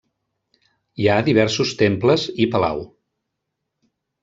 Hi 1.03 1.07
ha 1.09 1.17
diversos 1.27 1.75
temples 1.83 2.25
i 2.45 2.49
palau. 2.57 2.83